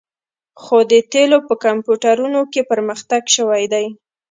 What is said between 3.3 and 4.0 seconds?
شوی دی